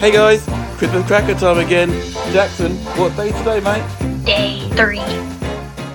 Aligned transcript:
Hey 0.00 0.12
guys, 0.12 0.42
Christmas 0.78 1.06
cracker 1.06 1.34
time 1.34 1.58
again. 1.58 1.90
Jackson, 2.32 2.72
what 2.96 3.14
day 3.18 3.32
today, 3.32 3.60
mate? 3.60 4.24
Day 4.24 4.66
three. 4.70 4.96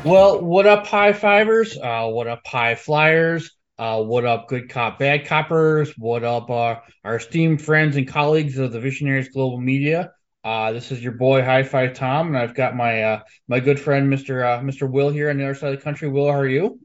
Well, 0.07 0.41
what 0.41 0.67
up, 0.67 0.85
high 0.85 1.11
fivers? 1.11 1.75
Uh, 1.75 2.09
what 2.09 2.27
up, 2.27 2.45
high 2.45 2.75
flyers? 2.75 3.57
Uh, 3.79 4.03
what 4.03 4.23
up, 4.23 4.47
good 4.47 4.69
cop, 4.69 4.99
bad 4.99 5.25
coppers? 5.25 5.91
What 5.97 6.23
up, 6.23 6.51
uh, 6.51 6.75
our 7.03 7.15
esteemed 7.15 7.63
friends 7.63 7.95
and 7.95 8.07
colleagues 8.07 8.59
of 8.59 8.71
the 8.71 8.79
Visionaries 8.79 9.29
Global 9.29 9.59
Media? 9.59 10.11
Uh, 10.43 10.71
this 10.71 10.91
is 10.91 11.01
your 11.01 11.13
boy 11.13 11.41
High 11.41 11.63
Five 11.63 11.95
Tom, 11.95 12.27
and 12.27 12.37
I've 12.37 12.53
got 12.53 12.75
my 12.75 13.01
uh, 13.01 13.19
my 13.47 13.59
good 13.59 13.79
friend 13.79 14.13
Mr. 14.13 14.45
Uh, 14.45 14.61
Mr. 14.61 14.87
Will 14.87 15.09
here 15.09 15.31
on 15.31 15.37
the 15.39 15.45
other 15.45 15.55
side 15.55 15.73
of 15.73 15.79
the 15.79 15.83
country. 15.83 16.09
Will, 16.09 16.31
how 16.31 16.37
are 16.37 16.47
you? 16.47 16.79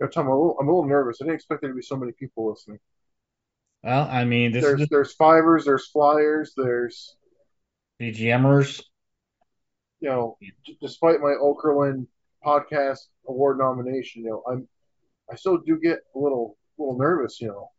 Yeah, 0.00 0.06
Tom, 0.06 0.28
I'm 0.28 0.32
a, 0.32 0.34
little, 0.34 0.56
I'm 0.58 0.66
a 0.66 0.70
little 0.70 0.88
nervous. 0.88 1.18
I 1.20 1.26
didn't 1.26 1.34
expect 1.34 1.60
there 1.60 1.68
to 1.68 1.76
be 1.76 1.82
so 1.82 1.96
many 1.96 2.12
people 2.12 2.48
listening. 2.48 2.78
Well, 3.84 4.08
I 4.10 4.24
mean, 4.24 4.52
this 4.52 4.64
There's 4.64 4.88
there's 4.88 5.14
fivers, 5.14 5.64
there's 5.64 5.88
flyers, 5.88 6.52
there's 6.56 7.16
BGMers. 8.00 8.82
you 10.00 10.08
know, 10.08 10.36
d- 10.40 10.78
despite 10.80 11.20
my 11.20 11.34
Okerlund 11.42 12.06
podcast 12.44 12.98
award 13.26 13.58
nomination, 13.58 14.22
you 14.22 14.30
know, 14.30 14.42
I'm 14.48 14.68
I 15.30 15.36
still 15.36 15.58
do 15.58 15.78
get 15.80 16.00
a 16.14 16.18
little 16.18 16.56
little 16.78 16.96
nervous, 16.96 17.40
you 17.40 17.48
know. 17.48 17.70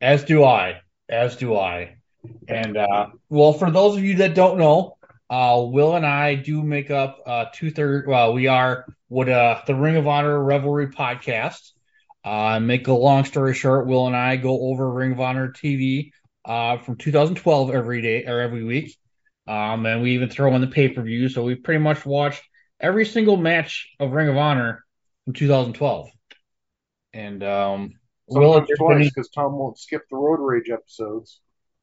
As 0.00 0.24
do 0.24 0.44
I. 0.44 0.80
As 1.08 1.36
do 1.36 1.56
I. 1.56 1.96
And 2.48 2.76
uh, 2.76 3.08
well, 3.28 3.52
for 3.52 3.70
those 3.70 3.96
of 3.96 4.04
you 4.04 4.16
that 4.16 4.34
don't 4.34 4.58
know, 4.58 4.96
uh, 5.28 5.62
Will 5.66 5.96
and 5.96 6.06
I 6.06 6.34
do 6.34 6.62
make 6.62 6.90
up 6.90 7.20
uh, 7.26 7.46
two 7.52 7.70
thirds. 7.70 8.06
Well, 8.06 8.32
we 8.32 8.46
are 8.46 8.86
what 9.08 9.28
uh, 9.28 9.60
the 9.66 9.74
Ring 9.74 9.96
of 9.96 10.06
Honor 10.06 10.42
Revelry 10.42 10.88
podcast. 10.88 11.72
Uh, 12.24 12.58
make 12.58 12.88
a 12.88 12.92
long 12.92 13.24
story 13.24 13.54
short, 13.54 13.86
Will 13.86 14.06
and 14.06 14.16
I 14.16 14.36
go 14.36 14.68
over 14.70 14.90
Ring 14.90 15.12
of 15.12 15.20
Honor 15.20 15.52
TV 15.52 16.10
uh, 16.44 16.78
from 16.78 16.96
2012 16.96 17.70
every 17.70 18.00
day 18.00 18.24
or 18.24 18.40
every 18.40 18.64
week, 18.64 18.96
um, 19.46 19.84
and 19.84 20.02
we 20.02 20.12
even 20.12 20.30
throw 20.30 20.54
in 20.54 20.60
the 20.60 20.66
pay 20.66 20.88
per 20.88 21.02
view. 21.02 21.28
So 21.28 21.42
we 21.42 21.54
pretty 21.54 21.80
much 21.80 22.06
watched 22.06 22.42
every 22.80 23.04
single 23.04 23.36
match 23.36 23.88
of 24.00 24.12
Ring 24.12 24.28
of 24.28 24.36
Honor 24.36 24.84
from 25.24 25.34
2012. 25.34 26.08
And 27.12 27.42
um, 27.44 27.92
Will, 28.26 28.64
twice 28.76 29.10
because 29.10 29.28
Tom 29.28 29.52
won't 29.52 29.78
skip 29.78 30.02
the 30.10 30.16
road 30.16 30.40
rage 30.40 30.70
episodes. 30.70 31.40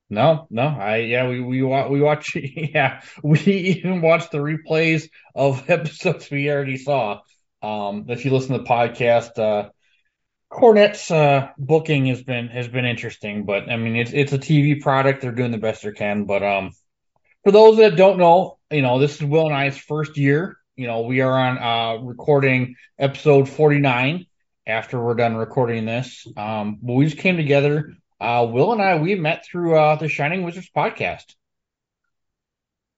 No, 0.10 0.48
no, 0.50 0.64
I 0.64 0.98
yeah, 0.98 1.30
we 1.30 1.40
we 1.40 1.62
watch 1.64 1.90
we 1.90 2.02
watch 2.02 2.36
yeah, 2.36 3.02
we 3.24 3.40
even 3.40 4.02
watch 4.02 4.30
the 4.30 4.40
replays 4.40 5.08
of 5.34 5.70
episodes 5.70 6.30
we 6.30 6.50
already 6.50 6.78
saw. 6.78 7.22
Um, 7.62 8.06
if 8.10 8.26
you 8.26 8.32
listen 8.32 8.54
to 8.54 8.58
the 8.58 8.68
podcast, 8.68 9.38
uh, 9.38 9.70
Cornette's 10.52 11.10
uh 11.12 11.50
booking 11.58 12.08
has 12.08 12.24
been 12.24 12.50
has 12.50 12.68
been 12.68 12.86
interesting, 12.86 13.46
but 13.46 13.70
I 13.70 13.78
mean 13.78 13.96
it's 13.96 14.12
it's 14.14 14.34
a 14.34 14.38
TV 14.40 14.82
product. 14.82 15.22
They're 15.22 15.32
doing 15.32 15.52
the 15.52 15.58
best 15.58 15.84
they 15.84 15.92
can, 15.92 16.26
but 16.26 16.44
um, 16.44 16.72
for 17.44 17.52
those 17.52 17.78
that 17.78 17.96
don't 17.96 18.18
know, 18.20 18.60
you 18.72 18.82
know 18.82 19.00
this 19.00 19.16
is 19.16 19.24
Will 19.24 19.46
and 19.48 19.56
I's 19.56 19.78
first 19.78 20.18
year. 20.18 20.58
You 20.76 20.88
know 20.88 21.02
we 21.02 21.22
are 21.22 21.38
on 21.40 21.58
uh 21.58 22.04
recording 22.04 22.76
episode 23.00 23.48
forty 23.50 23.80
nine 23.80 24.26
after 24.68 25.02
we're 25.02 25.16
done 25.16 25.36
recording 25.36 25.86
this. 25.86 26.28
Um, 26.38 26.80
but 26.82 26.94
we 26.94 27.06
just 27.06 27.18
came 27.18 27.38
together. 27.38 27.94
Uh, 28.20 28.48
Will 28.52 28.72
and 28.72 28.82
I, 28.82 28.98
we 29.00 29.16
met 29.16 29.46
through 29.46 29.76
uh, 29.76 29.96
the 29.96 30.08
Shining 30.08 30.44
Wizards 30.44 30.70
podcast. 30.76 31.34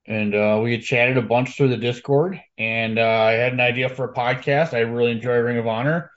And 0.06 0.36
uh, 0.36 0.60
we 0.62 0.73
had 0.73 0.82
chatted 0.84 1.17
a 1.17 1.22
bunch 1.22 1.56
through 1.56 1.70
the 1.70 1.78
Discord. 1.78 2.42
And 2.58 3.00
uh, 3.00 3.04
I 3.04 3.34
had 3.34 3.54
an 3.54 3.62
idea 3.62 3.88
for 3.88 4.06
a 4.06 4.14
podcast. 4.14 4.73
I 4.73 4.80
really 4.80 5.12
enjoy 5.12 5.38
Ring 5.38 5.58
of 5.58 5.67
Honor. 5.67 6.12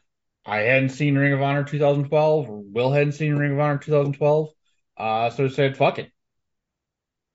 I 0.47 0.59
hadn't 0.59 0.91
seen 0.91 1.17
Ring 1.17 1.33
of 1.33 1.43
Honor 1.43 1.65
2012. 1.65 2.47
Will 2.49 2.93
hadn't 2.93 3.13
seen 3.13 3.35
Ring 3.35 3.53
of 3.53 3.59
Honor 3.59 3.79
2012. 3.79 4.49
Uh, 4.97 5.31
so 5.31 5.47
I 5.47 5.49
said, 5.49 5.77
fuck 5.77 5.99
it. 5.99 6.11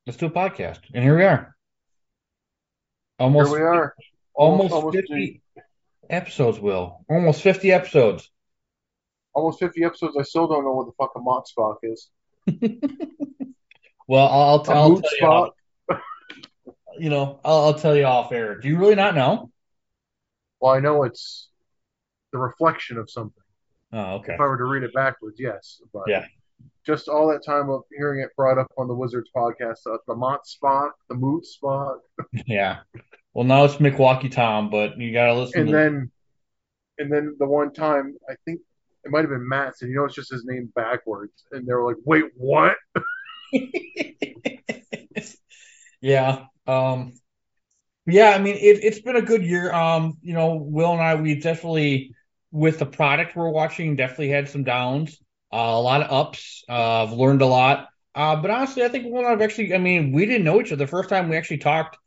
Let's 0.08 0.18
do 0.18 0.28
a 0.28 0.32
podcast. 0.32 0.80
And 0.94 1.04
here 1.04 1.18
we 1.18 1.26
are. 1.26 1.56
Almost, 3.20 3.52
Here 3.52 3.60
we 3.60 3.66
are. 3.66 3.96
almost, 4.34 4.74
almost 4.74 4.96
50 4.96 5.42
episodes, 6.10 6.60
Will. 6.60 7.06
Almost 7.10 7.42
50 7.42 7.72
episodes. 7.72 8.32
Almost 9.34 9.60
50 9.60 9.84
episodes. 9.84 10.18
I 10.18 10.24
still 10.24 10.48
don't 10.48 10.64
know 10.64 10.74
what 10.74 10.88
the 10.88 10.94
fuck 10.98 11.12
a 11.16 11.20
Mott 11.20 11.48
Spock 11.48 11.78
is. 11.84 12.10
Well, 14.12 14.28
I'll, 14.28 14.66
I'll, 14.68 14.76
I'll 14.78 15.02
tell 15.02 15.04
you. 15.06 15.22
Spock. 15.22 15.52
you 17.00 17.10
know, 17.10 17.40
I'll, 17.46 17.60
I'll 17.60 17.74
tell 17.76 17.96
you 17.96 18.04
off 18.04 18.34
air. 18.34 18.58
Do 18.58 18.68
you 18.68 18.78
really 18.78 18.96
not 18.96 19.16
know? 19.16 19.52
Well, 20.60 20.74
I 20.74 20.82
know 20.82 21.04
it's 21.04 21.50
the 22.32 22.38
reflection 22.38 22.98
of 22.98 23.10
something. 23.10 23.44
Oh, 23.94 24.16
okay. 24.16 24.34
If 24.34 24.40
I 24.40 24.44
were 24.46 24.58
to 24.58 24.64
read 24.66 24.84
it 24.84 24.94
backwards, 24.94 25.38
yes. 25.40 25.82
But 25.94 26.04
Yeah. 26.08 26.26
just 26.86 27.08
all 27.10 27.28
that 27.28 27.44
time 27.46 27.70
of 27.70 27.84
hearing 27.96 28.22
it 28.22 28.30
brought 28.38 28.58
up 28.58 28.72
on 28.78 28.88
the 28.88 28.96
Wizards 28.96 29.30
podcast, 29.36 29.80
uh, 29.86 29.98
the 30.08 30.16
Mont 30.16 30.42
Spock, 30.46 30.92
the 31.10 31.16
Moot 31.16 31.44
Spock, 31.46 32.00
Yeah. 32.48 32.80
Well, 33.34 33.46
now 33.46 33.64
it's 33.66 33.80
Milwaukee 33.80 34.30
Tom, 34.30 34.70
but 34.70 34.98
you 34.98 35.12
gotta 35.14 35.34
listen. 35.34 35.62
and 35.62 35.70
to 35.70 35.76
then 35.76 36.12
and 36.98 37.12
then 37.12 37.36
the 37.40 37.46
one 37.48 37.74
time 37.74 38.16
I 38.30 38.36
think 38.46 38.60
it 39.04 39.10
might 39.12 39.22
have 39.22 39.30
been 39.30 39.48
Matt 39.48 39.78
said, 39.78 39.90
you 39.90 39.96
know, 39.96 40.06
it's 40.06 40.14
just 40.16 40.32
his 40.32 40.46
name 40.46 40.72
backwards, 40.76 41.46
and 41.52 41.66
they 41.66 41.74
were 41.74 41.88
like, 41.88 41.98
"Wait, 42.06 42.26
what?" 42.36 42.76
yeah. 46.02 46.46
Um. 46.68 47.14
Yeah, 48.06 48.30
I 48.32 48.40
mean 48.40 48.56
it. 48.56 48.84
It's 48.84 49.00
been 49.00 49.16
a 49.16 49.22
good 49.22 49.44
year. 49.46 49.72
Um. 49.74 50.18
You 50.22 50.34
know, 50.34 50.56
Will 50.56 50.92
and 50.94 51.02
I, 51.02 51.16
we 51.16 51.40
definitely 51.40 52.14
with 52.52 52.80
the 52.80 52.86
product 52.86 53.36
we're 53.36 53.50
watching, 53.50 53.96
definitely 53.96 54.30
had 54.30 54.50
some 54.50 54.64
downs. 54.64 55.20
Uh, 55.54 55.58
a 55.58 55.82
lot 55.82 56.02
of 56.02 56.12
ups. 56.12 56.64
Uh, 56.70 57.04
I've 57.04 57.12
learned 57.14 57.42
a 57.42 57.46
lot. 57.46 57.90
Uh, 58.14 58.36
but 58.36 58.52
honestly, 58.52 58.84
I 58.84 58.90
think 58.90 59.06
one 59.08 59.26
I've 59.26 59.42
actually. 59.42 59.74
I 59.74 59.78
mean, 59.78 60.12
we 60.12 60.26
didn't 60.26 60.44
know 60.44 60.60
each 60.62 60.72
other. 60.72 60.84
The 60.86 60.88
first 60.92 61.10
time 61.10 61.30
we 61.30 61.38
actually 61.38 61.60
talked, 61.60 61.98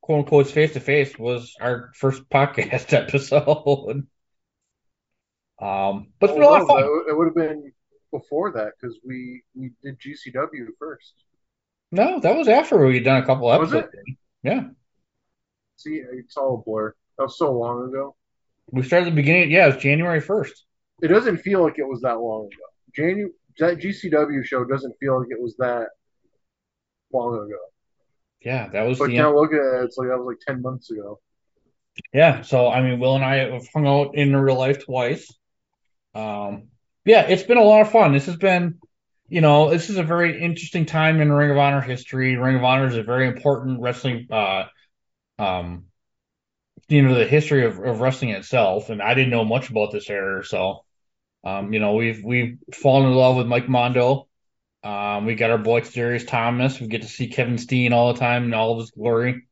quote 0.00 0.20
unquote, 0.20 0.46
face 0.48 0.72
to 0.74 0.80
face 0.80 1.18
was 1.18 1.54
our 1.60 1.90
first 1.94 2.28
podcast 2.30 2.92
episode. 2.92 4.06
Um, 5.60 6.08
but 6.18 6.30
it's 6.30 6.34
been 6.34 6.42
a 6.42 6.46
lot 6.46 6.62
of 6.62 6.68
fun. 6.68 6.82
that- 6.82 7.04
It 7.08 7.16
would 7.16 7.26
have 7.26 7.34
been 7.34 7.72
before 8.12 8.52
that 8.52 8.72
because 8.80 8.98
we 9.06 9.42
we 9.54 9.70
did 9.82 9.98
GCW 9.98 10.66
first. 10.78 11.14
No, 11.92 12.20
that 12.20 12.36
was 12.36 12.48
after 12.48 12.84
we 12.86 12.94
had 12.96 13.04
done 13.04 13.22
a 13.22 13.26
couple 13.26 13.46
Was 13.46 13.72
episodes. 13.72 13.94
Yeah. 14.42 14.64
See, 15.76 16.02
it's 16.12 16.36
all 16.36 16.54
a 16.60 16.62
blur. 16.62 16.94
That 17.18 17.24
was 17.24 17.38
so 17.38 17.52
long 17.52 17.88
ago. 17.88 18.16
We 18.70 18.82
started 18.82 19.06
the 19.06 19.16
beginning. 19.16 19.50
Yeah, 19.50 19.64
it 19.68 19.74
was 19.74 19.82
January 19.82 20.20
1st. 20.20 20.52
It 21.02 21.08
doesn't 21.08 21.38
feel 21.38 21.62
like 21.62 21.78
it 21.78 21.86
was 21.86 22.00
that 22.02 22.18
long 22.18 22.46
ago. 22.46 22.62
January 22.94 23.30
that 23.58 23.78
GCW 23.78 24.44
show 24.44 24.64
doesn't 24.64 24.94
feel 24.98 25.18
like 25.18 25.28
it 25.30 25.40
was 25.40 25.56
that 25.58 25.88
long 27.12 27.34
ago. 27.34 27.58
Yeah, 28.40 28.68
that 28.68 28.82
was 28.82 28.98
But 28.98 29.08
the 29.08 29.16
now 29.16 29.34
look 29.34 29.52
at 29.52 29.58
it, 29.58 29.84
it's 29.84 29.96
like 29.96 30.08
that 30.08 30.18
was 30.18 30.26
like 30.26 30.40
ten 30.46 30.60
months 30.60 30.90
ago. 30.90 31.20
Yeah, 32.12 32.42
so 32.42 32.68
I 32.68 32.82
mean, 32.82 32.98
Will 32.98 33.14
and 33.14 33.24
I 33.24 33.36
have 33.52 33.68
hung 33.72 33.86
out 33.86 34.16
in 34.16 34.34
real 34.36 34.58
life 34.58 34.84
twice. 34.84 35.32
Um, 36.14 36.68
yeah, 37.04 37.22
it's 37.22 37.42
been 37.42 37.58
a 37.58 37.62
lot 37.62 37.82
of 37.82 37.90
fun. 37.90 38.12
This 38.12 38.26
has 38.26 38.36
been, 38.36 38.78
you 39.28 39.40
know, 39.40 39.70
this 39.70 39.90
is 39.90 39.96
a 39.96 40.02
very 40.02 40.42
interesting 40.42 40.86
time 40.86 41.20
in 41.20 41.32
Ring 41.32 41.50
of 41.50 41.56
Honor 41.56 41.80
history. 41.80 42.36
Ring 42.36 42.56
of 42.56 42.64
Honor 42.64 42.86
is 42.86 42.96
a 42.96 43.02
very 43.02 43.26
important 43.26 43.80
wrestling, 43.80 44.26
uh, 44.30 44.64
um, 45.38 45.84
you 46.88 47.02
know, 47.02 47.14
the 47.14 47.26
history 47.26 47.64
of, 47.64 47.78
of 47.78 48.00
wrestling 48.00 48.30
itself. 48.30 48.90
And 48.90 49.02
I 49.02 49.14
didn't 49.14 49.30
know 49.30 49.44
much 49.44 49.70
about 49.70 49.92
this 49.92 50.08
era, 50.10 50.44
so, 50.44 50.84
um, 51.44 51.72
you 51.72 51.80
know, 51.80 51.94
we've 51.94 52.22
we've 52.24 52.58
fallen 52.72 53.06
in 53.06 53.14
love 53.14 53.36
with 53.36 53.46
Mike 53.46 53.68
Mondo. 53.68 54.28
Um, 54.82 55.24
we 55.26 55.34
got 55.34 55.50
our 55.50 55.58
boy 55.58 55.80
Darius 55.80 56.24
Thomas. 56.24 56.78
We 56.80 56.88
get 56.88 57.02
to 57.02 57.08
see 57.08 57.28
Kevin 57.28 57.58
Steen 57.58 57.92
all 57.92 58.12
the 58.12 58.20
time 58.20 58.44
in 58.44 58.54
all 58.54 58.72
of 58.72 58.80
his 58.80 58.90
glory. 58.90 59.46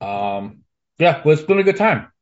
Um, 0.00 0.62
yeah, 0.98 1.22
well, 1.24 1.34
it's 1.34 1.42
been 1.42 1.58
a 1.58 1.64
good 1.64 1.76
time. 1.76 2.12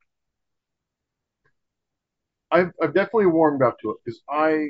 I've 2.51 2.71
I've 2.81 2.95
definitely 2.95 3.27
warmed 3.27 3.63
up 3.63 3.79
to 3.81 3.91
it 3.91 3.97
because 4.05 4.21
I 4.29 4.69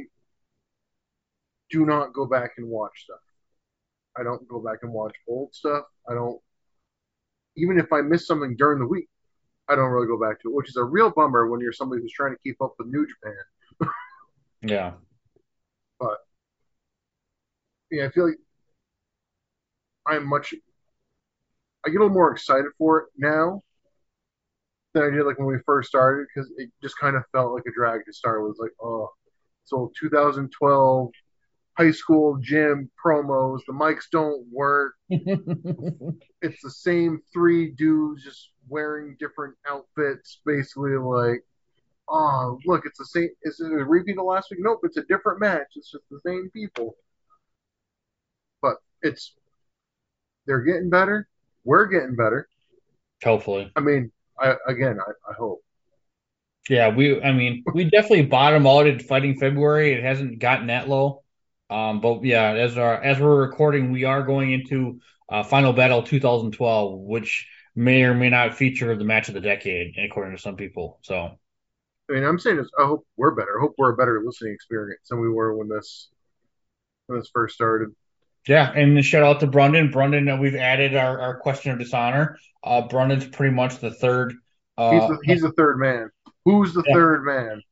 do 1.70 1.84
not 1.84 2.12
go 2.12 2.26
back 2.26 2.52
and 2.56 2.68
watch 2.68 3.04
stuff. 3.04 3.18
I 4.16 4.22
don't 4.22 4.46
go 4.48 4.60
back 4.60 4.78
and 4.82 4.92
watch 4.92 5.14
old 5.28 5.54
stuff. 5.54 5.84
I 6.08 6.14
don't 6.14 6.40
even 7.56 7.78
if 7.78 7.92
I 7.92 8.00
miss 8.00 8.26
something 8.26 8.56
during 8.56 8.78
the 8.78 8.86
week, 8.86 9.08
I 9.68 9.74
don't 9.74 9.90
really 9.90 10.06
go 10.06 10.18
back 10.18 10.40
to 10.42 10.48
it, 10.48 10.54
which 10.54 10.68
is 10.68 10.76
a 10.76 10.84
real 10.84 11.10
bummer 11.10 11.48
when 11.48 11.60
you're 11.60 11.72
somebody 11.72 12.02
who's 12.02 12.12
trying 12.12 12.32
to 12.34 12.40
keep 12.42 12.60
up 12.62 12.74
with 12.78 12.88
New 12.88 13.06
Japan. 13.06 13.90
Yeah. 14.66 14.92
But 16.00 16.16
yeah, 17.90 18.06
I 18.06 18.10
feel 18.10 18.26
like 18.28 18.38
I'm 20.06 20.26
much 20.26 20.54
I 21.84 21.90
get 21.90 21.96
a 21.96 22.00
little 22.00 22.14
more 22.14 22.32
excited 22.32 22.70
for 22.78 23.00
it 23.00 23.06
now 23.18 23.62
than 24.94 25.02
I 25.02 25.10
did 25.10 25.26
like 25.26 25.38
when 25.38 25.48
we 25.48 25.58
first 25.66 25.88
started 25.88 26.26
because 26.34 26.50
it 26.56 26.70
just 26.82 26.98
kind 26.98 27.16
of 27.16 27.24
felt 27.32 27.52
like 27.52 27.64
a 27.66 27.72
drag 27.72 28.04
to 28.06 28.12
start 28.12 28.46
with. 28.46 28.56
Like, 28.58 28.70
oh, 28.82 29.10
so 29.64 29.92
2012 30.00 31.10
high 31.76 31.90
school 31.90 32.38
gym 32.40 32.90
promos, 33.04 33.60
the 33.66 33.72
mics 33.72 34.04
don't 34.10 34.46
work. 34.50 34.94
It's 36.42 36.60
the 36.62 36.70
same 36.70 37.20
three 37.32 37.70
dudes 37.70 38.22
just 38.22 38.50
wearing 38.68 39.16
different 39.18 39.54
outfits, 39.68 40.40
basically 40.44 40.96
like, 40.96 41.44
oh, 42.08 42.58
look, 42.66 42.84
it's 42.86 42.98
the 42.98 43.06
same. 43.06 43.28
Is 43.42 43.60
it 43.60 43.72
a 43.72 43.84
repeat 43.84 44.18
of 44.18 44.24
last 44.24 44.50
week? 44.50 44.60
Nope, 44.62 44.80
it's 44.84 44.96
a 44.96 45.04
different 45.04 45.40
match. 45.40 45.68
It's 45.76 45.90
just 45.90 46.04
the 46.10 46.20
same 46.26 46.50
people. 46.52 46.96
But 48.62 48.76
it's 49.02 49.34
they're 50.46 50.62
getting 50.62 50.90
better. 50.90 51.28
We're 51.64 51.86
getting 51.86 52.16
better. 52.16 52.48
Hopefully. 53.22 53.70
I 53.76 53.80
mean, 53.80 54.10
I 54.38 54.54
again, 54.66 54.98
I, 55.00 55.30
I 55.30 55.34
hope. 55.34 55.62
Yeah, 56.68 56.94
we. 56.94 57.22
I 57.22 57.32
mean, 57.32 57.62
we 57.74 57.84
definitely 57.84 58.22
bottomed 58.22 58.66
out 58.66 58.86
at 58.86 59.02
fighting 59.02 59.38
February. 59.38 59.92
It 59.92 60.02
hasn't 60.02 60.38
gotten 60.38 60.68
that 60.68 60.88
low. 60.88 61.22
Um, 61.70 62.00
but 62.00 62.24
yeah, 62.24 62.52
as 62.52 62.78
our 62.78 63.02
as 63.02 63.20
we're 63.20 63.40
recording, 63.40 63.92
we 63.92 64.04
are 64.04 64.22
going 64.22 64.52
into 64.52 65.00
uh, 65.28 65.42
Final 65.42 65.72
Battle 65.72 66.02
2012, 66.02 67.00
which 67.00 67.48
may 67.74 68.02
or 68.02 68.14
may 68.14 68.30
not 68.30 68.54
feature 68.54 68.94
the 68.96 69.04
match 69.04 69.28
of 69.28 69.34
the 69.34 69.40
decade, 69.40 69.96
according 69.98 70.36
to 70.36 70.42
some 70.42 70.56
people. 70.56 70.98
So, 71.02 71.38
I 72.08 72.12
mean, 72.12 72.24
I'm 72.24 72.38
saying 72.38 72.58
this. 72.58 72.70
I 72.78 72.84
hope 72.84 73.06
we're 73.16 73.34
better. 73.34 73.58
I 73.58 73.60
hope 73.60 73.74
we're 73.78 73.92
a 73.92 73.96
better 73.96 74.22
listening 74.24 74.54
experience 74.54 75.08
than 75.08 75.20
we 75.20 75.28
were 75.28 75.56
when 75.56 75.68
this 75.68 76.08
when 77.06 77.18
this 77.18 77.30
first 77.32 77.54
started. 77.54 77.90
Yeah, 78.46 78.70
and 78.70 79.02
shout 79.04 79.22
out 79.22 79.40
to 79.40 79.46
Brundon. 79.46 79.90
Brundon, 79.90 80.28
uh, 80.28 80.36
we've 80.36 80.54
added 80.54 80.94
our, 80.94 81.18
our 81.18 81.38
question 81.38 81.72
of 81.72 81.78
dishonor. 81.78 82.36
Uh, 82.62 82.82
Brundon's 82.82 83.26
pretty 83.26 83.54
much 83.54 83.78
the 83.78 83.90
third. 83.90 84.34
Uh, 84.76 84.90
he's 84.90 85.08
the, 85.08 85.18
he's 85.24 85.40
the 85.42 85.52
third 85.52 85.78
man. 85.78 86.10
Who's 86.44 86.74
the 86.74 86.84
Yeah. 86.86 86.94
third 86.94 87.24
man? 87.24 87.62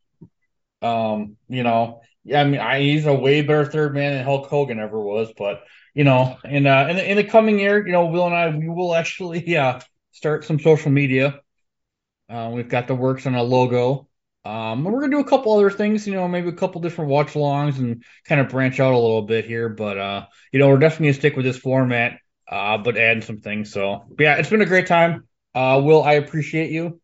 Um, 0.80 1.36
you 1.48 1.62
know, 1.62 2.00
yeah, 2.24 2.40
I 2.40 2.44
mean, 2.44 2.60
I, 2.60 2.80
he's 2.80 3.06
a 3.06 3.14
way 3.14 3.42
better 3.42 3.66
third 3.66 3.94
man 3.94 4.14
than 4.14 4.24
Hulk 4.24 4.46
Hogan 4.48 4.78
ever 4.78 5.00
was. 5.00 5.32
But 5.36 5.62
you 5.94 6.04
know, 6.04 6.38
in 6.44 6.66
uh, 6.66 6.86
in 6.88 6.96
the, 6.96 7.10
in 7.10 7.16
the 7.18 7.24
coming 7.24 7.58
year, 7.58 7.84
you 7.86 7.92
know, 7.92 8.06
Will 8.06 8.26
and 8.26 8.34
I, 8.34 8.48
we 8.48 8.68
will 8.68 8.94
actually, 8.94 9.46
yeah, 9.46 9.80
start 10.12 10.44
some 10.44 10.60
social 10.60 10.90
media. 10.90 11.40
Uh, 12.28 12.50
we've 12.52 12.68
got 12.68 12.86
the 12.86 12.94
works 12.94 13.26
on 13.26 13.34
a 13.34 13.42
logo. 13.42 14.08
Um, 14.44 14.84
we're 14.84 15.00
gonna 15.00 15.12
do 15.12 15.20
a 15.20 15.28
couple 15.28 15.52
other 15.52 15.70
things, 15.70 16.06
you 16.06 16.14
know, 16.14 16.26
maybe 16.26 16.48
a 16.48 16.52
couple 16.52 16.80
different 16.80 17.10
watch 17.10 17.34
alongs 17.34 17.78
and 17.78 18.04
kind 18.24 18.40
of 18.40 18.48
branch 18.48 18.80
out 18.80 18.92
a 18.92 18.98
little 18.98 19.22
bit 19.22 19.44
here. 19.44 19.68
But 19.68 19.98
uh, 19.98 20.26
you 20.52 20.58
know, 20.58 20.68
we're 20.68 20.78
definitely 20.78 21.08
gonna 21.08 21.18
stick 21.18 21.36
with 21.36 21.44
this 21.44 21.58
format, 21.58 22.18
uh, 22.48 22.78
but 22.78 22.96
add 22.96 23.24
some 23.24 23.38
things. 23.38 23.72
So, 23.72 24.04
but 24.08 24.22
yeah, 24.24 24.34
it's 24.36 24.50
been 24.50 24.62
a 24.62 24.66
great 24.66 24.86
time. 24.86 25.28
Uh, 25.54 25.80
Will, 25.84 26.02
I 26.02 26.14
appreciate 26.14 26.70
you. 26.70 27.00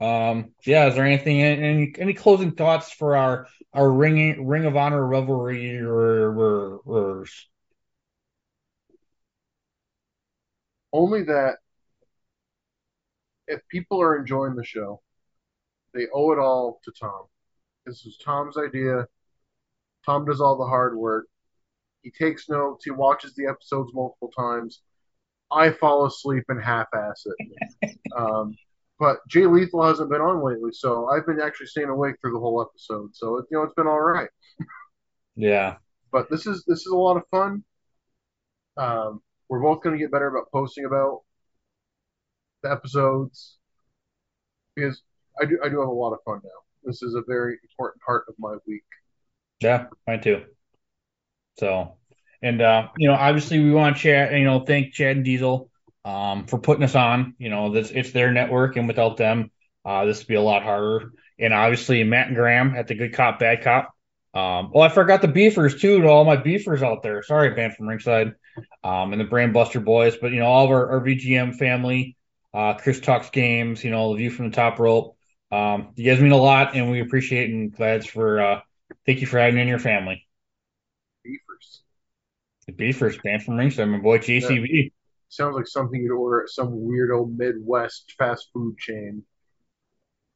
Um, 0.00 0.52
yeah, 0.64 0.86
is 0.86 0.94
there 0.94 1.04
anything, 1.04 1.42
any 1.42 1.92
any 1.98 2.14
closing 2.14 2.52
thoughts 2.52 2.92
for 2.92 3.16
our 3.16 3.48
our 3.72 3.90
ring 3.90 4.46
Ring 4.46 4.64
of 4.64 4.76
Honor 4.76 5.04
revelry 5.04 5.80
or, 5.80 6.80
or, 6.84 7.26
Only 10.92 11.24
that 11.24 11.58
if 13.48 13.60
people 13.68 14.00
are 14.02 14.16
enjoying 14.18 14.54
the 14.56 14.64
show, 14.64 15.02
they 15.94 16.06
owe 16.14 16.32
it 16.32 16.38
all 16.38 16.80
to 16.84 16.92
Tom. 17.00 17.24
This 17.86 18.04
was 18.04 18.18
Tom's 18.18 18.56
idea. 18.58 19.06
Tom 20.06 20.24
does 20.26 20.40
all 20.40 20.56
the 20.58 20.66
hard 20.66 20.96
work. 20.96 21.26
He 22.02 22.10
takes 22.10 22.48
notes. 22.48 22.84
He 22.84 22.90
watches 22.92 23.34
the 23.34 23.46
episodes 23.46 23.92
multiple 23.94 24.32
times. 24.36 24.82
I 25.50 25.70
fall 25.70 26.06
asleep 26.06 26.44
and 26.48 26.62
half-ass 26.62 27.26
it. 27.26 27.98
um, 28.16 28.58
but 28.98 29.18
Jay 29.28 29.46
Lethal 29.46 29.84
hasn't 29.84 30.10
been 30.10 30.20
on 30.20 30.44
lately, 30.44 30.72
so 30.72 31.08
I've 31.08 31.26
been 31.26 31.40
actually 31.40 31.66
staying 31.68 31.88
awake 31.90 32.16
through 32.20 32.32
the 32.32 32.40
whole 32.40 32.62
episode. 32.62 33.14
So 33.16 33.38
you 33.38 33.58
know, 33.58 33.62
it's 33.64 33.74
been 33.74 33.86
all 33.86 34.00
right. 34.00 34.30
yeah, 35.36 35.78
But 36.12 36.28
this 36.30 36.46
is 36.46 36.64
this 36.66 36.80
is 36.80 36.92
a 36.92 36.96
lot 36.96 37.16
of 37.16 37.26
fun. 37.30 37.64
Um, 38.76 39.22
we're 39.48 39.60
both 39.60 39.82
going 39.82 39.96
to 39.96 40.00
get 40.02 40.12
better 40.12 40.28
about 40.28 40.50
posting 40.52 40.84
about 40.84 41.22
the 42.62 42.70
episodes 42.70 43.56
because 44.74 45.02
I 45.40 45.44
do 45.44 45.58
I 45.64 45.68
do 45.68 45.80
have 45.80 45.88
a 45.88 45.92
lot 45.92 46.12
of 46.12 46.18
fun 46.24 46.40
now. 46.42 46.50
This 46.84 47.02
is 47.02 47.14
a 47.14 47.22
very 47.26 47.58
important 47.62 48.02
part 48.02 48.24
of 48.28 48.34
my 48.38 48.56
week. 48.66 48.84
yeah, 49.60 49.86
mine 50.06 50.20
too. 50.22 50.44
So, 51.58 51.96
and 52.42 52.60
uh, 52.62 52.88
you 52.96 53.08
know, 53.08 53.14
obviously 53.14 53.58
we 53.62 53.72
want 53.72 53.96
to 53.96 54.02
chat, 54.02 54.32
you 54.32 54.44
know, 54.44 54.60
thank 54.60 54.92
Chad 54.92 55.16
and 55.16 55.24
Diesel 55.24 55.70
um 56.04 56.46
for 56.46 56.58
putting 56.58 56.84
us 56.84 56.94
on. 56.94 57.34
You 57.38 57.50
know, 57.50 57.72
this 57.72 57.90
it's 57.90 58.12
their 58.12 58.32
network, 58.32 58.76
and 58.76 58.86
without 58.88 59.16
them, 59.16 59.50
uh, 59.84 60.04
this 60.04 60.18
would 60.18 60.28
be 60.28 60.34
a 60.34 60.42
lot 60.42 60.62
harder. 60.62 61.12
And 61.38 61.54
obviously 61.54 62.02
Matt 62.04 62.28
and 62.28 62.36
Graham 62.36 62.74
at 62.76 62.88
the 62.88 62.94
Good 62.94 63.14
Cop 63.14 63.38
Bad 63.38 63.62
Cop. 63.62 63.94
Um, 64.34 64.70
oh, 64.74 64.80
I 64.80 64.88
forgot 64.88 65.22
the 65.22 65.28
beefers 65.28 65.80
too, 65.80 66.02
to 66.02 66.08
all 66.08 66.24
my 66.24 66.36
beefers 66.36 66.82
out 66.82 67.02
there. 67.02 67.22
Sorry, 67.22 67.54
band 67.54 67.74
from 67.74 67.88
ringside, 67.88 68.34
um, 68.84 69.12
and 69.12 69.20
the 69.20 69.24
Brand 69.24 69.52
Buster 69.52 69.80
boys, 69.80 70.16
but 70.20 70.32
you 70.32 70.38
know, 70.38 70.46
all 70.46 70.64
of 70.66 70.70
our, 70.70 70.90
our 70.90 71.00
VGM 71.00 71.56
family, 71.56 72.16
uh, 72.54 72.74
Chris 72.74 73.00
talks 73.00 73.30
games, 73.30 73.84
you 73.84 73.90
know, 73.90 74.12
the 74.12 74.18
view 74.18 74.30
from 74.30 74.50
the 74.50 74.56
top 74.56 74.78
rope. 74.78 75.16
Um, 75.50 75.88
you 75.96 76.10
guys 76.10 76.20
mean 76.20 76.32
a 76.32 76.36
lot, 76.36 76.74
and 76.74 76.90
we 76.90 77.00
appreciate 77.00 77.50
and 77.50 77.72
glad 77.72 78.06
for 78.06 78.40
uh, 78.40 78.60
thank 79.06 79.20
you 79.20 79.26
for 79.26 79.38
having 79.38 79.56
me 79.56 79.62
in 79.62 79.68
your 79.68 79.78
family. 79.78 80.26
Beefers 81.24 81.82
The 82.66 82.72
beefers, 82.72 83.18
band 83.22 83.42
from 83.42 83.56
ringside, 83.56 83.88
my 83.88 83.98
boy 83.98 84.18
JCB. 84.18 84.92
sounds 85.28 85.56
like 85.56 85.66
something 85.66 86.00
you'd 86.00 86.12
order 86.14 86.42
at 86.42 86.50
some 86.50 86.68
weird 86.72 87.10
old 87.10 87.36
Midwest 87.38 88.14
fast 88.18 88.48
food 88.52 88.76
chain. 88.78 89.22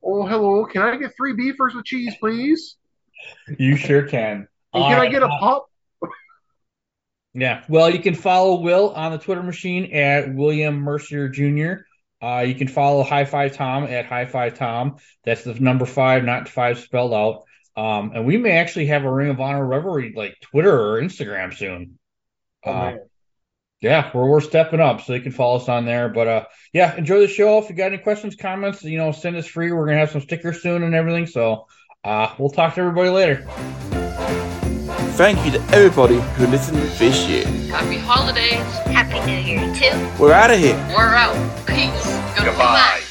Oh, 0.05 0.27
hello. 0.27 0.65
Can 0.67 0.83
I 0.83 0.97
get 0.97 1.13
three 1.17 1.35
beefers 1.35 1.75
with 1.75 1.85
cheese, 1.85 2.15
please? 2.19 2.77
You 3.59 3.77
sure 3.77 4.03
can. 4.03 4.49
And 4.75 4.85
can 4.85 4.99
I 4.99 5.09
get 5.09 5.23
a 5.23 5.29
pop? 5.29 5.69
Yeah. 7.35 7.65
Well, 7.69 7.89
you 7.89 8.01
can 8.01 8.15
follow 8.15 8.61
Will 8.61 8.91
on 8.91 9.13
the 9.13 9.19
Twitter 9.19 9.43
machine 9.43 9.93
at 9.93 10.35
William 10.35 10.81
Mercier 10.81 11.29
Jr. 11.29 11.85
Uh, 12.23 12.41
you 12.47 12.55
can 12.55 12.69
follow 12.69 13.03
High 13.03 13.25
Five 13.25 13.55
Tom 13.57 13.85
at 13.85 14.07
High 14.07 14.27
Five 14.27 14.57
Tom. 14.57 14.97
That's 15.25 15.43
the 15.43 15.55
number 15.55 15.87
five, 15.87 16.25
not 16.25 16.49
five 16.49 16.79
spelled 16.79 17.13
out. 17.13 17.43
Um, 17.77 18.13
and 18.15 18.25
we 18.27 18.37
may 18.37 18.53
actually 18.53 18.87
have 18.87 19.05
a 19.05 19.13
Ring 19.13 19.31
of 19.31 19.41
Honor 19.41 19.67
revelry 19.67 20.13
like 20.15 20.37
Twitter 20.41 20.73
or 20.73 21.01
Instagram 21.03 21.53
soon. 21.55 21.99
Oh, 22.65 22.71
Uh, 22.71 22.97
yeah, 23.81 24.11
we're 24.15 24.29
we're 24.29 24.41
stepping 24.41 24.79
up, 24.81 25.01
so 25.01 25.15
you 25.15 25.21
can 25.21 25.33
follow 25.33 25.57
us 25.57 25.69
on 25.69 25.85
there. 25.85 26.09
But 26.09 26.29
uh, 26.29 26.45
yeah, 26.73 26.95
enjoy 26.95 27.19
the 27.19 27.27
show. 27.27 27.59
If 27.59 27.69
you 27.69 27.75
got 27.75 27.87
any 27.93 27.99
questions, 27.99 28.37
comments, 28.37 28.85
you 28.85 28.99
know, 28.99 29.11
send 29.11 29.35
us 29.35 29.47
free. 29.49 29.73
We're 29.73 29.87
gonna 29.87 29.99
have 29.99 30.13
some 30.13 30.21
stickers 30.21 30.63
soon 30.63 30.85
and 30.85 30.95
everything. 30.95 31.27
So 31.27 31.67
uh, 32.05 32.33
we'll 32.39 32.51
talk 32.51 32.75
to 32.75 32.81
everybody 32.81 33.11
later. 33.11 33.45
Thank 35.15 35.45
you 35.45 35.51
to 35.53 35.61
everybody 35.75 36.21
who 36.37 36.47
listened 36.47 36.79
this 36.79 37.29
year. 37.29 37.45
Happy 37.71 37.99
holidays. 37.99 38.63
Happy 38.87 39.21
New 39.27 39.37
Year, 39.37 39.75
too. 39.75 40.23
We're 40.23 40.33
out 40.33 40.51
of 40.51 40.59
here. 40.59 40.75
We're 40.97 41.15
out. 41.15 41.35
Peace. 41.67 42.02
Goodbye. 42.45 43.02